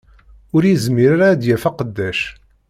Ur 0.55 0.63
yezmir 0.65 1.09
ara 1.15 1.25
ad 1.29 1.39
d-yaff 1.41 1.63
aqeddac 1.69 2.19